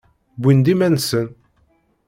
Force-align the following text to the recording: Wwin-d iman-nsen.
Wwin-d 0.39 0.67
iman-nsen. 0.73 1.27